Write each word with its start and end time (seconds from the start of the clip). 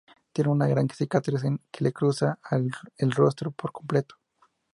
Tiene 0.33 0.49
una 0.49 0.65
gran 0.65 0.89
cicatriz 0.89 1.43
que 1.71 1.83
le 1.83 1.93
cruza 1.93 2.39
el 2.97 3.11
rostro 3.11 3.51
por 3.51 3.71
completo. 3.71 4.15